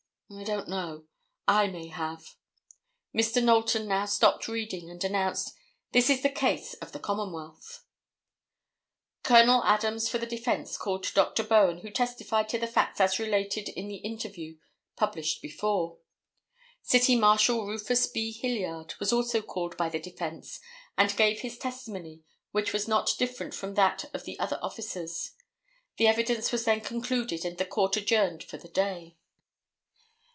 "I 0.33 0.45
don't 0.45 0.69
know. 0.69 1.07
I 1.45 1.67
may 1.67 1.87
have." 1.89 2.35
Mr. 3.13 3.43
Knowlton 3.43 3.85
now 3.89 4.05
stopped 4.05 4.47
reading, 4.47 4.89
and 4.89 5.03
announced: 5.03 5.53
"This 5.91 6.09
is 6.09 6.23
the 6.23 6.29
case 6.29 6.73
of 6.75 6.93
the 6.93 6.99
Commonwealth." 7.01 7.83
[Illustration: 9.25 9.25
STATE 9.25 9.33
OFFICER 9.33 9.37
GEORGE 9.41 9.41
SEAVER.] 9.41 9.45
Col. 9.47 9.73
Adams 9.73 10.09
for 10.09 10.17
the 10.19 10.25
defence 10.37 10.77
called 10.77 11.13
Dr. 11.13 11.43
Bowen 11.43 11.79
who 11.79 11.89
testified 11.89 12.47
to 12.47 12.57
the 12.57 12.67
facts 12.67 13.01
as 13.01 13.19
related 13.19 13.67
in 13.67 13.89
the 13.89 13.97
interview 13.97 14.55
published 14.95 15.41
before. 15.41 15.97
City 16.81 17.17
Marshal 17.17 17.65
Rufus 17.67 18.07
B. 18.07 18.31
Hilliard 18.31 18.93
was 19.01 19.11
also 19.11 19.41
called 19.41 19.75
by 19.75 19.89
the 19.89 19.99
defence 19.99 20.61
and 20.97 21.13
gave 21.17 21.41
his 21.41 21.57
testimony 21.57 22.23
which 22.51 22.71
was 22.71 22.87
not 22.87 23.15
different 23.19 23.53
from 23.53 23.73
that 23.73 24.05
of 24.15 24.23
the 24.23 24.39
other 24.39 24.59
officers. 24.61 25.31
The 25.97 26.07
evidence 26.07 26.53
was 26.53 26.63
then 26.63 26.79
concluded 26.79 27.43
and 27.43 27.57
the 27.57 27.65
court 27.65 27.97
adjourned 27.97 28.45
for 28.45 28.55
the 28.55 28.69
day. 28.69 29.17